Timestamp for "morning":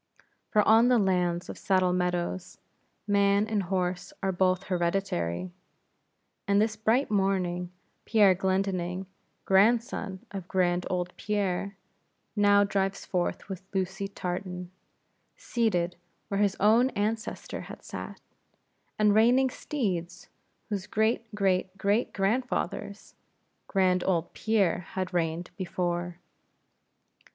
7.11-7.71